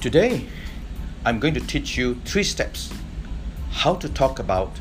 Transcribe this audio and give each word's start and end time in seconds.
Today, 0.00 0.46
I'm 1.24 1.40
going 1.40 1.54
to 1.54 1.60
teach 1.60 1.98
you 1.98 2.20
three 2.24 2.44
steps 2.44 2.92
how 3.72 3.96
to 3.96 4.08
talk 4.08 4.38
about 4.38 4.78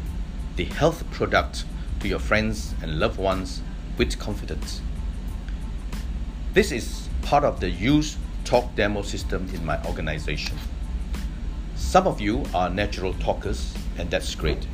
the 0.58 0.66
health 0.66 1.10
product 1.10 1.66
to 2.02 2.08
your 2.08 2.20
friends 2.20 2.76
and 2.84 3.00
loved 3.00 3.18
ones 3.18 3.64
with 3.98 4.20
confidence. 4.20 4.80
This 6.54 6.72
is 6.72 7.10
part 7.24 7.44
of 7.44 7.60
the 7.60 7.72
use 7.72 8.16
talk 8.46 8.76
demo 8.76 9.02
system 9.02 9.50
in 9.56 9.66
my 9.66 9.84
organization. 9.86 10.56
Some 11.76 12.06
of 12.06 12.22
you 12.22 12.44
are 12.54 12.70
natural 12.70 13.16
talkers, 13.16 13.74
and 13.98 14.12
that's 14.12 14.36
great, 14.36 14.68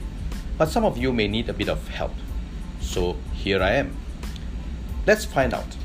but 0.58 0.68
some 0.68 0.84
of 0.84 0.98
you 0.98 1.14
may 1.14 1.30
need 1.30 1.48
a 1.48 1.54
bit 1.54 1.70
of 1.70 1.88
help. 1.88 2.12
So 2.82 3.16
here 3.32 3.64
I 3.64 3.76
am. 3.76 3.96
Let's 5.08 5.24
find 5.24 5.54
out 5.54 5.78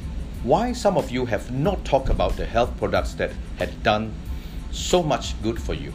why 0.43 0.73
some 0.73 0.97
of 0.97 1.13
you 1.13 1.27
have 1.27 1.53
not 1.53 1.85
talked 1.85 2.09
about 2.09 2.37
the 2.37 2.45
health 2.45 2.77
products 2.77 3.15
that 3.15 3.31
had 3.57 3.85
done 3.85 4.13
so 4.71 5.03
much 5.03 5.41
good 5.43 5.61
for 5.61 5.75
you. 5.75 5.93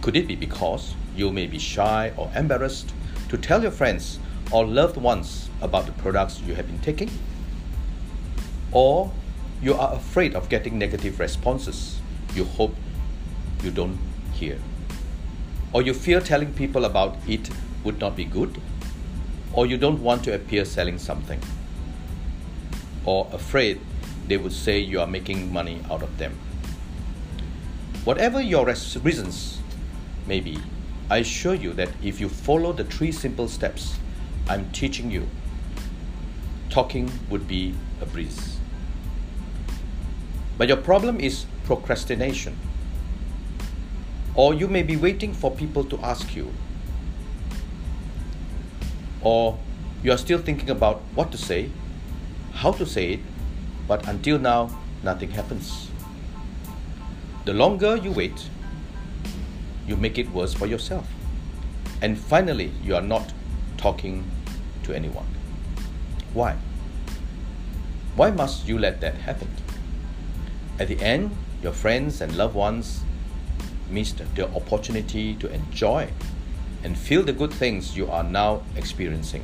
Could 0.00 0.16
it 0.16 0.26
be 0.26 0.36
because 0.36 0.94
you 1.16 1.30
may 1.30 1.46
be 1.46 1.58
shy 1.58 2.12
or 2.16 2.30
embarrassed 2.34 2.92
to 3.28 3.38
tell 3.38 3.62
your 3.62 3.70
friends 3.70 4.18
or 4.50 4.66
loved 4.66 4.96
ones 4.96 5.48
about 5.60 5.86
the 5.86 5.92
products 5.92 6.40
you 6.40 6.54
have 6.54 6.66
been 6.66 6.80
taking? 6.80 7.10
Or 8.72 9.12
you 9.62 9.74
are 9.74 9.94
afraid 9.94 10.34
of 10.34 10.48
getting 10.48 10.78
negative 10.78 11.20
responses 11.20 12.00
you 12.34 12.44
hope 12.44 12.74
you 13.62 13.70
don't 13.70 13.98
hear? 14.32 14.58
Or 15.72 15.82
you 15.82 15.94
fear 15.94 16.20
telling 16.20 16.52
people 16.52 16.84
about 16.84 17.16
it 17.26 17.48
would 17.84 17.98
not 17.98 18.16
be 18.16 18.24
good? 18.24 18.60
Or 19.52 19.66
you 19.66 19.76
don't 19.76 20.02
want 20.02 20.24
to 20.24 20.34
appear 20.34 20.64
selling 20.64 20.98
something? 20.98 21.40
Or 23.04 23.28
afraid 23.32 23.80
they 24.28 24.36
would 24.36 24.52
say 24.52 24.78
you 24.78 25.00
are 25.00 25.06
making 25.06 25.52
money 25.52 25.82
out 25.90 26.02
of 26.02 26.18
them? 26.18 26.38
Whatever 28.04 28.40
your 28.40 28.66
reasons 28.66 29.60
may 30.26 30.40
be, 30.40 30.58
I 31.08 31.18
assure 31.18 31.54
you 31.54 31.72
that 31.74 31.90
if 32.02 32.20
you 32.20 32.28
follow 32.28 32.72
the 32.72 32.82
three 32.82 33.12
simple 33.12 33.46
steps 33.46 33.96
I'm 34.48 34.72
teaching 34.72 35.08
you, 35.08 35.28
talking 36.68 37.12
would 37.30 37.46
be 37.46 37.74
a 38.00 38.06
breeze. 38.06 38.58
But 40.58 40.66
your 40.66 40.78
problem 40.78 41.20
is 41.20 41.46
procrastination. 41.64 42.58
Or 44.34 44.52
you 44.52 44.66
may 44.66 44.82
be 44.82 44.96
waiting 44.96 45.32
for 45.32 45.52
people 45.52 45.84
to 45.84 45.98
ask 46.00 46.34
you. 46.34 46.52
Or 49.20 49.60
you 50.02 50.10
are 50.10 50.18
still 50.18 50.38
thinking 50.38 50.70
about 50.70 51.02
what 51.14 51.30
to 51.30 51.38
say, 51.38 51.70
how 52.54 52.72
to 52.72 52.84
say 52.84 53.12
it, 53.12 53.20
but 53.86 54.08
until 54.08 54.40
now, 54.40 54.76
nothing 55.04 55.30
happens. 55.30 55.91
The 57.44 57.52
longer 57.52 57.96
you 57.96 58.12
wait, 58.12 58.48
you 59.86 59.96
make 59.96 60.16
it 60.16 60.30
worse 60.30 60.54
for 60.54 60.66
yourself. 60.66 61.08
And 62.00 62.16
finally, 62.16 62.70
you 62.84 62.94
are 62.94 63.02
not 63.02 63.32
talking 63.76 64.24
to 64.84 64.94
anyone. 64.94 65.26
Why? 66.34 66.56
Why 68.14 68.30
must 68.30 68.68
you 68.68 68.78
let 68.78 69.00
that 69.00 69.14
happen? 69.14 69.48
At 70.78 70.86
the 70.86 71.00
end, 71.00 71.34
your 71.62 71.72
friends 71.72 72.20
and 72.20 72.36
loved 72.36 72.54
ones 72.54 73.02
missed 73.90 74.22
the 74.36 74.48
opportunity 74.54 75.34
to 75.34 75.52
enjoy 75.52 76.10
and 76.84 76.96
feel 76.96 77.24
the 77.24 77.32
good 77.32 77.52
things 77.52 77.96
you 77.96 78.08
are 78.08 78.22
now 78.22 78.62
experiencing. 78.76 79.42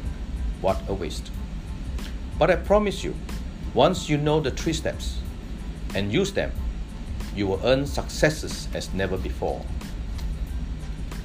What 0.60 0.80
a 0.88 0.94
waste. 0.94 1.30
But 2.38 2.50
I 2.50 2.56
promise 2.56 3.02
you, 3.02 3.16
once 3.74 4.08
you 4.08 4.18
know 4.18 4.40
the 4.40 4.52
three 4.52 4.72
steps 4.72 5.18
and 5.94 6.12
use 6.12 6.32
them, 6.32 6.52
you 7.34 7.46
will 7.46 7.60
earn 7.64 7.86
successes 7.86 8.68
as 8.74 8.92
never 8.92 9.16
before. 9.16 9.64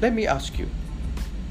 Let 0.02 0.14
me 0.14 0.28
ask 0.28 0.58
you 0.60 0.70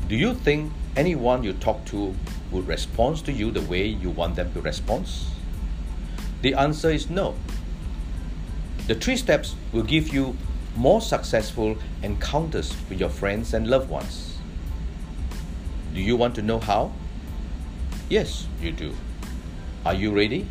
do 0.08 0.16
you 0.16 0.34
think 0.34 0.72
anyone 0.94 1.42
you 1.42 1.54
talk 1.54 1.84
to 1.86 2.14
would 2.50 2.68
respond 2.68 3.24
to 3.24 3.32
you 3.32 3.50
the 3.50 3.62
way 3.62 3.86
you 3.86 4.10
want 4.10 4.36
them 4.36 4.52
to 4.52 4.60
respond? 4.60 5.08
The 6.42 6.54
answer 6.54 6.90
is 6.90 7.08
no. 7.08 7.34
The 8.88 8.94
three 8.94 9.16
steps 9.16 9.54
will 9.72 9.84
give 9.84 10.12
you 10.12 10.36
more 10.76 11.00
successful 11.00 11.78
encounters 12.02 12.74
with 12.88 12.98
your 13.00 13.08
friends 13.08 13.54
and 13.54 13.68
loved 13.68 13.88
ones. 13.88 14.36
Do 15.94 16.00
you 16.00 16.16
want 16.16 16.34
to 16.34 16.42
know 16.42 16.58
how? 16.58 16.92
Yes, 18.08 18.46
you 18.60 18.72
do. 18.72 18.94
Are 19.86 19.94
you 19.94 20.10
ready? 20.10 20.46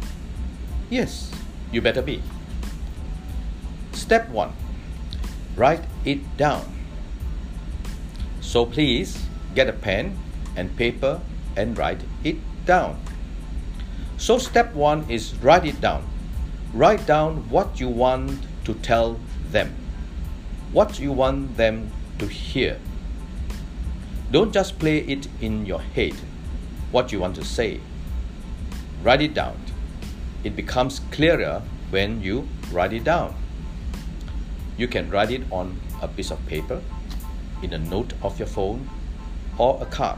Yes, 0.90 1.32
you 1.72 1.82
better 1.82 2.02
be. 2.02 2.24
Step 4.12 4.28
1 4.28 4.52
Write 5.56 5.86
it 6.04 6.20
down. 6.36 6.66
So 8.42 8.66
please 8.66 9.18
get 9.56 9.70
a 9.70 9.72
pen 9.72 10.20
and 10.58 10.76
paper 10.76 11.22
and 11.56 11.78
write 11.78 12.02
it 12.22 12.36
down. 12.66 13.00
So, 14.18 14.38
step 14.38 14.74
1 14.76 15.10
is 15.10 15.34
write 15.36 15.66
it 15.66 15.80
down. 15.80 16.04
Write 16.74 17.06
down 17.08 17.50
what 17.50 17.80
you 17.80 17.88
want 17.88 18.44
to 18.66 18.74
tell 18.84 19.18
them, 19.50 19.74
what 20.74 21.00
you 21.00 21.14
want 21.14 21.56
them 21.56 21.90
to 22.20 22.28
hear. 22.28 22.82
Don't 24.30 24.52
just 24.52 24.78
play 24.78 24.98
it 25.08 25.30
in 25.40 25.66
your 25.66 25.80
head, 25.80 26.16
what 26.92 27.14
you 27.14 27.22
want 27.22 27.36
to 27.36 27.46
say. 27.46 27.80
Write 29.04 29.22
it 29.22 29.34
down. 29.34 29.56
It 30.44 30.58
becomes 30.58 31.00
clearer 31.12 31.62
when 31.92 32.22
you 32.22 32.50
write 32.74 32.92
it 32.92 33.06
down. 33.06 33.41
You 34.82 34.88
can 34.88 35.12
write 35.12 35.30
it 35.30 35.44
on 35.52 35.80
a 36.02 36.08
piece 36.08 36.32
of 36.32 36.44
paper, 36.48 36.82
in 37.62 37.72
a 37.72 37.78
note 37.78 38.14
of 38.24 38.40
your 38.40 38.48
phone, 38.48 38.90
or 39.60 39.78
a 39.80 39.86
card. 39.86 40.18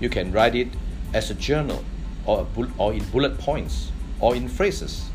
You 0.00 0.08
can 0.08 0.32
write 0.32 0.54
it 0.54 0.68
as 1.12 1.30
a 1.30 1.34
journal 1.34 1.84
or, 2.24 2.40
a 2.40 2.44
bull- 2.44 2.72
or 2.78 2.94
in 2.94 3.04
bullet 3.10 3.36
points 3.36 3.92
or 4.18 4.34
in 4.34 4.48
phrases. 4.48 5.10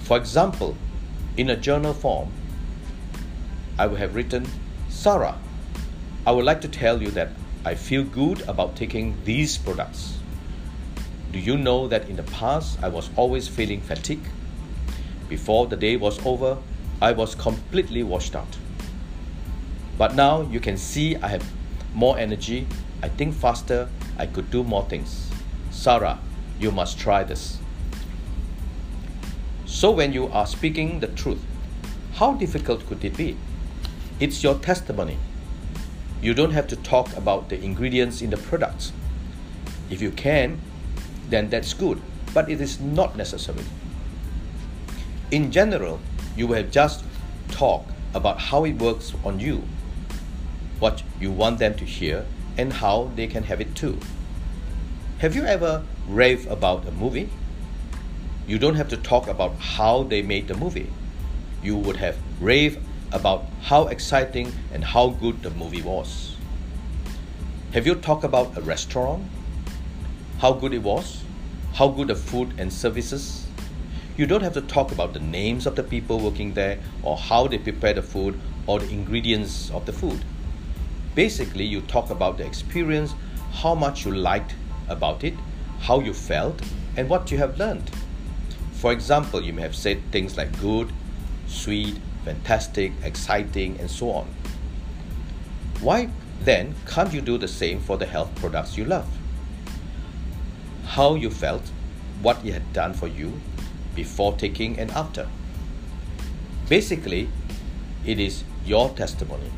For 0.00 0.16
example, 0.16 0.76
in 1.36 1.48
a 1.48 1.54
journal 1.54 1.94
form, 1.94 2.32
I 3.78 3.86
would 3.86 4.00
have 4.00 4.16
written, 4.16 4.44
Sarah, 4.88 5.38
I 6.26 6.32
would 6.32 6.44
like 6.44 6.60
to 6.62 6.68
tell 6.68 7.00
you 7.00 7.12
that 7.12 7.28
I 7.64 7.76
feel 7.76 8.02
good 8.02 8.40
about 8.48 8.74
taking 8.74 9.16
these 9.24 9.56
products. 9.56 10.18
Do 11.30 11.38
you 11.38 11.56
know 11.56 11.86
that 11.86 12.08
in 12.08 12.16
the 12.16 12.24
past 12.24 12.82
I 12.82 12.88
was 12.88 13.10
always 13.14 13.46
feeling 13.46 13.80
fatigue? 13.80 14.26
Before 15.28 15.68
the 15.68 15.76
day 15.76 15.96
was 15.96 16.18
over, 16.26 16.58
I 17.00 17.12
was 17.12 17.34
completely 17.34 18.02
washed 18.02 18.34
out. 18.34 18.56
But 19.98 20.14
now 20.14 20.42
you 20.42 20.60
can 20.60 20.76
see 20.76 21.16
I 21.16 21.28
have 21.28 21.44
more 21.94 22.18
energy, 22.18 22.66
I 23.02 23.08
think 23.08 23.34
faster, 23.34 23.88
I 24.18 24.26
could 24.26 24.50
do 24.50 24.64
more 24.64 24.84
things. 24.84 25.30
Sarah, 25.70 26.18
you 26.58 26.70
must 26.70 26.98
try 26.98 27.22
this. 27.24 27.58
So, 29.66 29.90
when 29.90 30.12
you 30.12 30.28
are 30.28 30.46
speaking 30.46 31.00
the 31.00 31.08
truth, 31.08 31.42
how 32.14 32.32
difficult 32.34 32.86
could 32.86 33.04
it 33.04 33.16
be? 33.16 33.36
It's 34.20 34.42
your 34.42 34.54
testimony. 34.54 35.18
You 36.22 36.32
don't 36.32 36.52
have 36.52 36.66
to 36.68 36.76
talk 36.76 37.14
about 37.16 37.50
the 37.50 37.62
ingredients 37.62 38.22
in 38.22 38.30
the 38.30 38.38
products. 38.38 38.92
If 39.90 40.00
you 40.00 40.10
can, 40.10 40.58
then 41.28 41.50
that's 41.50 41.74
good, 41.74 42.00
but 42.32 42.48
it 42.50 42.60
is 42.60 42.80
not 42.80 43.16
necessary. 43.16 43.64
In 45.30 45.52
general, 45.52 46.00
you 46.36 46.46
will 46.46 46.62
just 46.64 47.04
talk 47.48 47.86
about 48.14 48.38
how 48.38 48.64
it 48.64 48.74
works 48.74 49.12
on 49.24 49.40
you, 49.40 49.62
what 50.78 51.02
you 51.20 51.30
want 51.30 51.58
them 51.58 51.74
to 51.76 51.84
hear, 51.84 52.26
and 52.58 52.72
how 52.72 53.10
they 53.16 53.26
can 53.26 53.44
have 53.44 53.60
it 53.60 53.74
too. 53.74 53.98
Have 55.18 55.34
you 55.34 55.44
ever 55.44 55.82
raved 56.06 56.46
about 56.48 56.86
a 56.86 56.90
movie? 56.90 57.30
You 58.46 58.58
don't 58.58 58.74
have 58.74 58.88
to 58.90 58.96
talk 58.96 59.26
about 59.26 59.56
how 59.56 60.02
they 60.02 60.22
made 60.22 60.48
the 60.48 60.54
movie. 60.54 60.90
You 61.62 61.76
would 61.76 61.96
have 61.96 62.16
raved 62.40 62.78
about 63.12 63.44
how 63.62 63.86
exciting 63.88 64.52
and 64.72 64.84
how 64.84 65.08
good 65.08 65.42
the 65.42 65.50
movie 65.50 65.82
was. 65.82 66.36
Have 67.72 67.86
you 67.86 67.94
talked 67.94 68.24
about 68.24 68.56
a 68.56 68.60
restaurant? 68.60 69.24
How 70.38 70.52
good 70.52 70.74
it 70.74 70.82
was? 70.82 71.22
How 71.74 71.88
good 71.88 72.08
the 72.08 72.14
food 72.14 72.54
and 72.58 72.72
services? 72.72 73.45
You 74.16 74.24
don't 74.24 74.40
have 74.40 74.54
to 74.54 74.62
talk 74.62 74.92
about 74.92 75.12
the 75.12 75.20
names 75.20 75.66
of 75.66 75.76
the 75.76 75.82
people 75.82 76.18
working 76.18 76.54
there 76.54 76.78
or 77.02 77.18
how 77.18 77.48
they 77.48 77.58
prepare 77.58 77.92
the 77.92 78.02
food 78.02 78.40
or 78.66 78.78
the 78.78 78.88
ingredients 78.88 79.70
of 79.70 79.84
the 79.84 79.92
food. 79.92 80.24
Basically, 81.14 81.64
you 81.66 81.82
talk 81.82 82.08
about 82.08 82.38
the 82.38 82.46
experience, 82.46 83.14
how 83.52 83.74
much 83.74 84.06
you 84.06 84.12
liked 84.12 84.54
about 84.88 85.22
it, 85.22 85.34
how 85.80 86.00
you 86.00 86.14
felt, 86.14 86.62
and 86.96 87.10
what 87.10 87.30
you 87.30 87.36
have 87.36 87.58
learned. 87.58 87.90
For 88.72 88.90
example, 88.90 89.42
you 89.42 89.52
may 89.52 89.60
have 89.60 89.76
said 89.76 90.00
things 90.12 90.38
like 90.38 90.58
good, 90.62 90.90
sweet, 91.46 91.98
fantastic, 92.24 92.92
exciting, 93.02 93.78
and 93.78 93.90
so 93.90 94.10
on. 94.12 94.28
Why 95.82 96.08
then 96.40 96.74
can't 96.86 97.12
you 97.12 97.20
do 97.20 97.36
the 97.36 97.48
same 97.48 97.80
for 97.80 97.98
the 97.98 98.06
health 98.06 98.34
products 98.36 98.78
you 98.78 98.86
love? 98.86 99.08
How 100.86 101.16
you 101.16 101.28
felt, 101.28 101.70
what 102.22 102.42
it 102.46 102.54
had 102.54 102.72
done 102.72 102.94
for 102.94 103.08
you 103.08 103.42
before 103.96 104.34
taking 104.34 104.78
and 104.78 104.90
after. 104.92 105.26
Basically, 106.68 107.28
it 108.04 108.20
is 108.20 108.44
your 108.64 108.90
testimony 108.90 109.50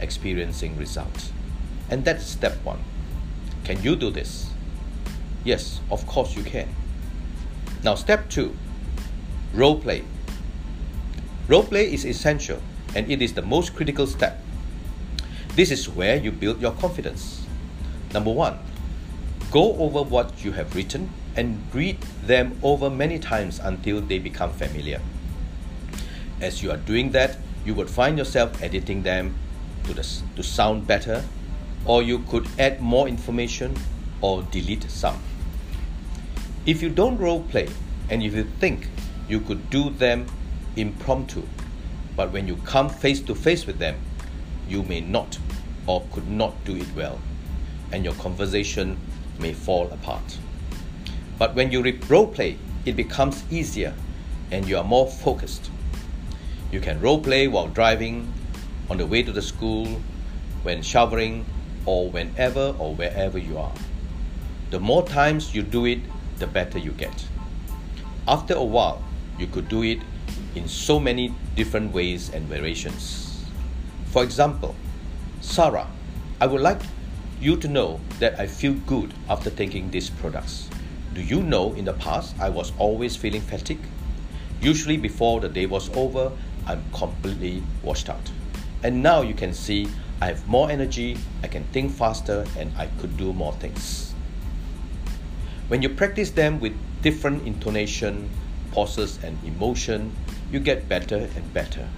experiencing 0.00 0.76
results. 0.76 1.32
And 1.88 2.04
that's 2.04 2.26
step 2.26 2.62
one. 2.64 2.80
Can 3.64 3.82
you 3.82 3.96
do 3.96 4.10
this? 4.10 4.50
Yes, 5.44 5.80
of 5.90 6.06
course 6.06 6.36
you 6.36 6.42
can. 6.42 6.68
Now, 7.82 7.94
step 7.94 8.28
two 8.28 8.54
role 9.54 9.80
play. 9.80 10.04
Role 11.48 11.64
play 11.64 11.92
is 11.92 12.04
essential 12.04 12.60
and 12.94 13.10
it 13.10 13.22
is 13.22 13.34
the 13.34 13.42
most 13.42 13.74
critical 13.74 14.06
step. 14.06 14.42
This 15.56 15.70
is 15.70 15.88
where 15.88 16.16
you 16.16 16.30
build 16.30 16.60
your 16.60 16.72
confidence. 16.72 17.46
Number 18.12 18.30
one, 18.30 18.58
go 19.50 19.76
over 19.76 20.02
what 20.02 20.44
you 20.44 20.52
have 20.52 20.74
written 20.74 21.10
and 21.36 21.62
read 21.72 22.00
them 22.24 22.58
over 22.62 22.90
many 22.90 23.18
times 23.18 23.58
until 23.58 24.00
they 24.00 24.18
become 24.18 24.52
familiar. 24.52 25.00
As 26.40 26.62
you 26.62 26.70
are 26.70 26.76
doing 26.76 27.10
that, 27.12 27.36
you 27.64 27.74
would 27.74 27.90
find 27.90 28.18
yourself 28.18 28.62
editing 28.62 29.02
them 29.02 29.34
to, 29.84 29.94
the, 29.94 30.06
to 30.36 30.42
sound 30.42 30.86
better, 30.86 31.24
or 31.84 32.02
you 32.02 32.20
could 32.20 32.46
add 32.58 32.80
more 32.80 33.08
information 33.08 33.74
or 34.20 34.42
delete 34.44 34.90
some. 34.90 35.18
If 36.66 36.82
you 36.82 36.90
don't 36.90 37.18
role 37.18 37.42
play 37.42 37.68
and 38.08 38.22
if 38.22 38.34
you 38.34 38.44
think 38.58 38.88
you 39.28 39.40
could 39.40 39.70
do 39.70 39.90
them 39.90 40.26
impromptu, 40.76 41.42
but 42.16 42.32
when 42.32 42.46
you 42.46 42.56
come 42.64 42.88
face 42.88 43.20
to 43.22 43.34
face 43.34 43.66
with 43.66 43.78
them, 43.78 43.96
you 44.68 44.82
may 44.82 45.00
not 45.00 45.38
or 45.86 46.02
could 46.12 46.28
not 46.28 46.64
do 46.64 46.76
it 46.76 46.86
well, 46.94 47.18
and 47.92 48.04
your 48.04 48.14
conversation 48.14 48.96
may 49.38 49.52
fall 49.52 49.90
apart. 49.90 50.38
But 51.40 51.54
when 51.54 51.72
you 51.72 51.80
role 52.10 52.26
play, 52.26 52.58
it 52.84 52.96
becomes 52.96 53.44
easier 53.50 53.94
and 54.50 54.68
you 54.68 54.76
are 54.76 54.84
more 54.84 55.08
focused. 55.08 55.70
You 56.70 56.80
can 56.80 57.00
role 57.00 57.18
play 57.18 57.48
while 57.48 57.68
driving, 57.68 58.30
on 58.90 58.98
the 58.98 59.06
way 59.06 59.22
to 59.22 59.32
the 59.32 59.40
school, 59.40 60.02
when 60.64 60.82
showering, 60.82 61.46
or 61.86 62.10
whenever 62.10 62.74
or 62.78 62.94
wherever 62.94 63.38
you 63.38 63.56
are. 63.56 63.72
The 64.68 64.80
more 64.80 65.02
times 65.02 65.54
you 65.54 65.62
do 65.62 65.86
it, 65.86 66.00
the 66.38 66.46
better 66.46 66.78
you 66.78 66.90
get. 66.90 67.26
After 68.28 68.52
a 68.52 68.62
while, 68.62 69.02
you 69.38 69.46
could 69.46 69.70
do 69.70 69.82
it 69.82 70.00
in 70.54 70.68
so 70.68 71.00
many 71.00 71.34
different 71.56 71.94
ways 71.94 72.28
and 72.34 72.44
variations. 72.48 73.46
For 74.12 74.22
example, 74.22 74.74
Sarah, 75.40 75.86
I 76.38 76.46
would 76.46 76.60
like 76.60 76.82
you 77.40 77.56
to 77.56 77.66
know 77.66 77.98
that 78.18 78.38
I 78.38 78.46
feel 78.46 78.74
good 78.74 79.14
after 79.30 79.48
taking 79.48 79.90
these 79.90 80.10
products. 80.10 80.68
Do 81.12 81.22
you 81.22 81.42
know 81.42 81.72
in 81.72 81.84
the 81.84 81.94
past 81.94 82.36
I 82.38 82.50
was 82.50 82.72
always 82.78 83.16
feeling 83.16 83.40
fatigued? 83.40 83.84
Usually 84.60 84.96
before 84.96 85.40
the 85.40 85.48
day 85.48 85.66
was 85.66 85.90
over, 85.96 86.30
I'm 86.66 86.84
completely 86.92 87.62
washed 87.82 88.08
out. 88.08 88.30
And 88.84 89.02
now 89.02 89.22
you 89.22 89.34
can 89.34 89.52
see 89.52 89.88
I 90.20 90.26
have 90.26 90.46
more 90.46 90.70
energy, 90.70 91.16
I 91.42 91.48
can 91.48 91.64
think 91.72 91.92
faster, 91.92 92.46
and 92.56 92.70
I 92.76 92.86
could 93.00 93.16
do 93.16 93.32
more 93.32 93.54
things. 93.54 94.14
When 95.68 95.82
you 95.82 95.88
practice 95.88 96.30
them 96.30 96.60
with 96.60 96.74
different 97.02 97.46
intonation, 97.46 98.28
pauses, 98.70 99.18
and 99.24 99.36
emotion, 99.44 100.14
you 100.52 100.60
get 100.60 100.88
better 100.88 101.28
and 101.34 101.54
better. 101.54 101.88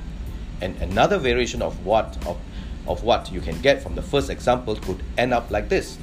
And 0.60 0.80
another 0.80 1.18
variation 1.18 1.60
of 1.60 1.84
what 1.84 2.16
of, 2.26 2.38
of 2.86 3.02
what 3.02 3.30
you 3.32 3.40
can 3.40 3.60
get 3.60 3.82
from 3.82 3.94
the 3.94 4.02
first 4.02 4.30
example 4.30 4.76
could 4.76 5.02
end 5.18 5.34
up 5.34 5.50
like 5.50 5.68
this. 5.68 5.98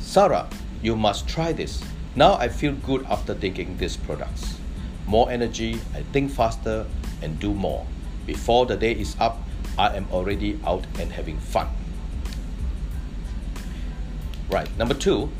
Sarah, 0.00 0.50
you 0.82 0.96
must 0.96 1.28
try 1.28 1.52
this. 1.52 1.82
Now 2.16 2.34
I 2.34 2.48
feel 2.48 2.72
good 2.72 3.06
after 3.06 3.34
taking 3.34 3.76
these 3.78 3.96
products. 3.96 4.58
More 5.06 5.30
energy, 5.30 5.80
I 5.94 6.02
think 6.12 6.32
faster, 6.32 6.86
and 7.22 7.38
do 7.38 7.54
more. 7.54 7.86
Before 8.26 8.66
the 8.66 8.76
day 8.76 8.92
is 8.92 9.16
up, 9.20 9.38
I 9.78 9.96
am 9.96 10.08
already 10.10 10.58
out 10.66 10.86
and 10.98 11.12
having 11.12 11.38
fun. 11.38 11.68
Right, 14.50 14.68
number 14.76 14.94
two, 14.94 15.30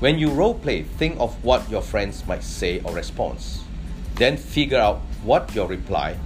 when 0.00 0.18
you 0.18 0.30
role 0.30 0.54
play, 0.54 0.82
think 0.82 1.18
of 1.18 1.42
what 1.42 1.70
your 1.70 1.80
friends 1.80 2.26
might 2.26 2.42
say 2.44 2.80
or 2.82 2.94
respond. 2.94 3.40
Then 4.16 4.36
figure 4.36 4.78
out 4.78 5.00
what 5.24 5.54
your 5.54 5.66
reply 5.68 6.16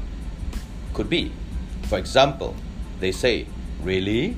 could 0.93 1.09
be. 1.09 1.31
For 1.85 1.99
example, 1.99 2.57
they 2.99 3.13
say, 3.13 3.47
Really? 3.83 4.37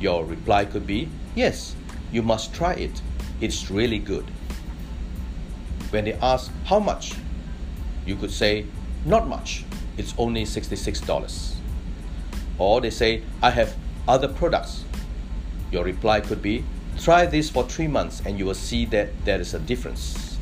Your 0.00 0.24
reply 0.24 0.64
could 0.64 0.86
be, 0.86 1.08
Yes, 1.34 1.74
you 2.12 2.22
must 2.22 2.54
try 2.54 2.74
it. 2.74 3.02
It's 3.40 3.70
really 3.70 3.98
good. 3.98 4.24
When 5.90 6.04
they 6.04 6.14
ask, 6.14 6.50
How 6.64 6.78
much? 6.78 7.14
You 8.06 8.16
could 8.16 8.30
say, 8.30 8.66
Not 9.04 9.28
much. 9.28 9.64
It's 9.96 10.14
only 10.18 10.44
$66. 10.44 11.54
Or 12.58 12.80
they 12.80 12.90
say, 12.90 13.22
I 13.42 13.50
have 13.50 13.74
other 14.06 14.28
products. 14.28 14.84
Your 15.70 15.84
reply 15.84 16.20
could 16.20 16.42
be, 16.42 16.64
Try 16.98 17.26
this 17.26 17.48
for 17.48 17.64
three 17.64 17.86
months 17.86 18.22
and 18.26 18.38
you 18.38 18.44
will 18.46 18.54
see 18.54 18.84
that 18.86 19.08
there 19.24 19.40
is 19.40 19.54
a 19.54 19.58
difference. 19.60 20.36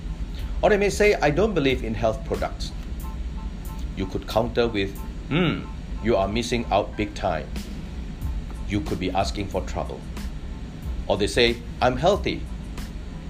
Or 0.63 0.71
they 0.71 0.79
may 0.79 0.91
say, 0.91 1.15
I 1.15 1.31
don't 1.31 1.55
believe 1.55 1.85
in 1.85 1.95
health 1.95 2.25
products. 2.25 2.73
You 3.97 4.07
could 4.07 4.27
counter 4.27 4.67
with, 4.67 4.97
Hmm, 5.29 5.61
you 6.03 6.17
are 6.17 6.29
missing 6.29 6.65
out 6.71 6.97
big 6.97 7.15
time. 7.15 7.47
You 8.69 8.81
could 8.81 8.99
be 8.99 9.11
asking 9.11 9.49
for 9.49 9.61
trouble. 9.63 10.01
Or 11.07 11.17
they 11.17 11.27
say, 11.27 11.57
I'm 11.81 11.97
healthy. 11.97 12.43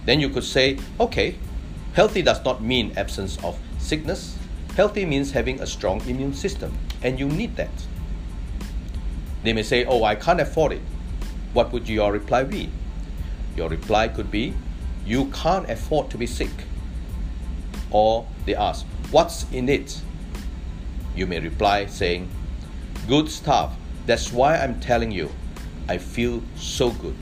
Then 0.04 0.20
you 0.20 0.28
could 0.30 0.44
say, 0.44 0.78
Okay, 1.00 1.36
healthy 1.96 2.20
does 2.20 2.44
not 2.44 2.62
mean 2.62 2.92
absence 2.98 3.42
of 3.42 3.58
sickness. 3.78 4.36
Healthy 4.76 5.06
means 5.06 5.32
having 5.32 5.60
a 5.62 5.66
strong 5.66 5.98
immune 6.06 6.34
system, 6.34 6.76
and 7.02 7.18
you 7.18 7.26
need 7.26 7.56
that. 7.56 7.72
They 9.42 9.54
may 9.54 9.62
say, 9.62 9.86
Oh, 9.86 10.04
I 10.04 10.14
can't 10.14 10.40
afford 10.40 10.72
it. 10.72 10.82
What 11.54 11.72
would 11.72 11.88
your 11.88 12.12
reply 12.12 12.44
be? 12.44 12.68
Your 13.56 13.70
reply 13.70 14.08
could 14.08 14.30
be, 14.30 14.52
You 15.06 15.30
can't 15.32 15.70
afford 15.70 16.10
to 16.10 16.18
be 16.18 16.26
sick. 16.26 16.50
Or 17.90 18.26
they 18.44 18.54
ask, 18.54 18.84
What's 19.10 19.50
in 19.50 19.70
it? 19.70 20.02
You 21.14 21.26
may 21.26 21.40
reply 21.40 21.86
saying, 21.86 22.28
Good 23.08 23.30
stuff. 23.30 23.74
That's 24.04 24.30
why 24.32 24.58
I'm 24.58 24.80
telling 24.80 25.12
you. 25.12 25.30
I 25.88 25.96
feel 25.96 26.42
so 26.56 26.90
good. 26.90 27.16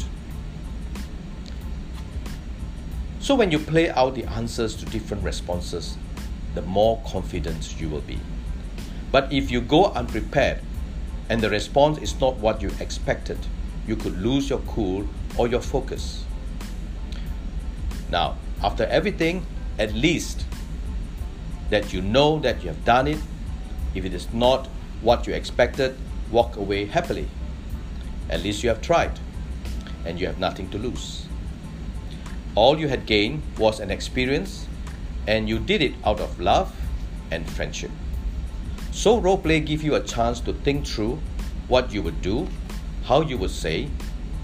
So 3.25 3.35
when 3.35 3.51
you 3.51 3.59
play 3.59 3.89
out 3.89 4.17
the 4.17 4.25
answers 4.25 4.77
to 4.77 4.85
different 4.85 5.25
responses, 5.25 5.97
the 6.55 6.61
more 6.61 7.01
confident 7.07 7.81
you 7.81 7.89
will 7.89 8.03
be. 8.03 8.21
But 9.11 9.33
if 9.33 9.51
you 9.51 9.63
go 9.63 9.87
unprepared 9.87 10.61
and 11.31 11.41
the 11.41 11.49
response 11.49 11.97
is 11.97 12.21
not 12.21 12.37
what 12.37 12.61
you 12.61 12.71
expected, 12.81 13.39
you 13.87 13.97
could 13.97 14.21
lose 14.21 14.51
your 14.51 14.59
cool 14.67 15.09
or 15.39 15.49
your 15.49 15.63
focus. 15.63 16.23
Now, 18.11 18.37
after 18.63 18.85
everything, 18.85 19.47
at 19.79 19.95
least 19.95 20.45
that 21.71 21.95
you 21.95 22.03
know 22.03 22.39
that 22.41 22.63
you 22.63 22.69
have 22.69 22.85
done 22.85 23.07
it. 23.09 23.19
If 23.95 24.05
it 24.05 24.13
is 24.13 24.31
not 24.35 24.67
what 25.01 25.27
you 25.27 25.33
expected, 25.33 25.97
walk 26.31 26.57
away 26.57 26.85
happily. 26.85 27.29
At 28.29 28.43
least 28.43 28.63
you 28.63 28.69
have 28.69 28.83
tried, 28.83 29.19
and 30.05 30.21
you 30.21 30.27
have 30.27 30.39
nothing 30.39 30.69
to 30.73 30.77
lose. 30.77 31.25
All 32.55 32.79
you 32.79 32.87
had 32.89 33.05
gained 33.07 33.43
was 33.59 33.81
an 33.81 33.91
experience, 33.91 34.69
and 35.27 35.49
you 35.49 35.59
did 35.59 35.83
it 35.83 35.95
out 36.05 36.21
of 36.21 36.39
love 36.39 36.73
and 37.31 37.51
friendship. 37.51 37.91
So 38.93 39.19
role 39.19 39.39
play 39.39 39.59
give 39.59 39.83
you 39.83 39.97
a 39.97 40.01
chance 40.01 40.39
to 40.41 40.53
think 40.53 40.87
through 40.87 41.19
what 41.67 41.93
you 41.93 42.01
would 42.03 42.23
do, 42.23 42.47
how 43.05 43.23
you 43.23 43.37
would 43.39 43.51
say, 43.51 43.89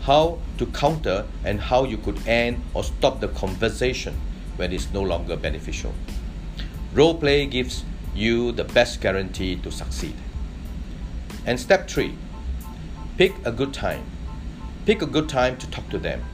how 0.03 0.39
to 0.59 0.67
counter, 0.67 1.25
and 1.45 1.61
how 1.61 1.85
you 1.85 1.99
could 1.99 2.27
end 2.27 2.63
or 2.75 2.83
stop 2.83 3.21
the 3.21 3.29
conversation 3.29 4.19
when 4.57 4.73
it's 4.73 4.93
no 4.93 5.03
longer 5.03 5.37
beneficial. 5.37 5.95
Role 6.93 7.15
play 7.15 7.47
gives 7.47 7.85
you 8.13 8.51
the 8.51 8.65
best 8.65 9.01
guarantee 9.01 9.55
to 9.57 9.71
succeed. 9.71 10.17
And 11.47 11.61
step 11.61 11.89
three, 11.89 12.17
pick 13.17 13.35
a 13.45 13.53
good 13.53 13.73
time. 13.73 14.05
Pick 14.85 15.01
a 15.01 15.07
good 15.07 15.29
time 15.29 15.57
to 15.59 15.71
talk 15.71 15.89
to 15.91 15.99
them. 15.99 16.25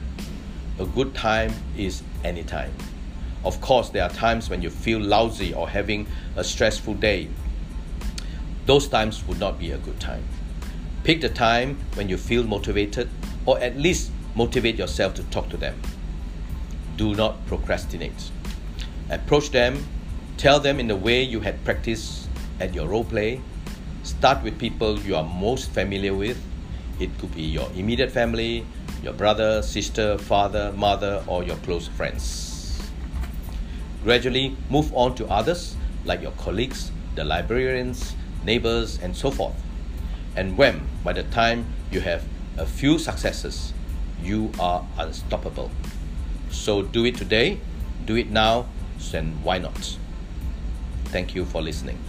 A 0.79 0.85
good 0.85 1.13
time 1.15 1.53
is 1.77 2.03
any 2.23 2.43
time. 2.43 2.73
Of 3.43 3.61
course, 3.61 3.89
there 3.89 4.03
are 4.03 4.09
times 4.09 4.49
when 4.49 4.61
you 4.61 4.69
feel 4.69 4.99
lousy 4.99 5.53
or 5.53 5.69
having 5.69 6.07
a 6.35 6.43
stressful 6.43 6.95
day 6.95 7.29
those 8.67 8.89
times 8.89 9.25
would 9.27 9.39
not 9.39 9.57
be 9.57 9.71
a 9.71 9.77
good 9.77 9.97
time. 9.99 10.23
Pick 11.05 11.21
the 11.21 11.29
time 11.29 11.79
when 11.93 12.09
you 12.09 12.17
feel 12.17 12.43
motivated, 12.43 13.09
or 13.45 13.57
at 13.59 13.77
least 13.77 14.11
motivate 14.35 14.75
yourself 14.75 15.13
to 15.15 15.23
talk 15.23 15.49
to 15.49 15.57
them. 15.57 15.81
Do 16.97 17.15
not 17.15 17.47
procrastinate. 17.47 18.29
Approach 19.09 19.51
them, 19.51 19.85
tell 20.35 20.59
them 20.59 20.81
in 20.81 20.87
the 20.87 20.97
way 20.97 21.23
you 21.23 21.39
had 21.39 21.63
practiced 21.63 22.27
at 22.59 22.73
your 22.73 22.89
role 22.89 23.05
play. 23.05 23.39
Start 24.03 24.43
with 24.43 24.59
people 24.59 24.99
you 24.99 25.15
are 25.15 25.23
most 25.23 25.71
familiar 25.71 26.13
with. 26.13 26.37
It 26.99 27.17
could 27.19 27.33
be 27.35 27.43
your 27.43 27.69
immediate 27.75 28.11
family, 28.11 28.65
your 29.03 29.13
brother, 29.13 29.61
sister, 29.61 30.17
father, 30.17 30.73
mother, 30.75 31.23
or 31.27 31.43
your 31.43 31.57
close 31.57 31.87
friends. 31.87 32.81
Gradually 34.03 34.55
move 34.69 34.91
on 34.93 35.15
to 35.15 35.27
others 35.27 35.75
like 36.05 36.21
your 36.21 36.31
colleagues, 36.31 36.91
the 37.15 37.23
librarians, 37.23 38.15
neighbors, 38.43 38.99
and 39.01 39.15
so 39.15 39.29
forth. 39.29 39.55
And 40.35 40.57
when, 40.57 40.87
by 41.03 41.13
the 41.13 41.23
time 41.23 41.65
you 41.91 41.99
have 42.01 42.23
a 42.57 42.65
few 42.65 42.97
successes, 42.97 43.73
you 44.23 44.51
are 44.59 44.85
unstoppable. 44.97 45.69
So 46.49 46.81
do 46.81 47.05
it 47.05 47.15
today, 47.15 47.59
do 48.05 48.15
it 48.15 48.29
now, 48.29 48.67
and 49.13 49.43
why 49.43 49.57
not? 49.59 49.97
Thank 51.05 51.35
you 51.35 51.45
for 51.45 51.61
listening. 51.61 51.99